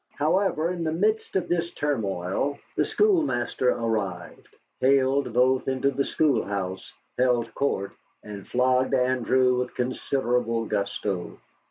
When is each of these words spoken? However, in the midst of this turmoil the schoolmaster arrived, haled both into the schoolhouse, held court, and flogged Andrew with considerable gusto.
However, 0.17 0.71
in 0.71 0.83
the 0.83 0.91
midst 0.91 1.35
of 1.35 1.47
this 1.47 1.69
turmoil 1.75 2.57
the 2.75 2.85
schoolmaster 2.85 3.69
arrived, 3.69 4.47
haled 4.79 5.31
both 5.31 5.67
into 5.67 5.91
the 5.91 6.03
schoolhouse, 6.03 6.91
held 7.19 7.53
court, 7.53 7.91
and 8.23 8.47
flogged 8.47 8.95
Andrew 8.95 9.59
with 9.59 9.75
considerable 9.75 10.65
gusto. 10.65 11.37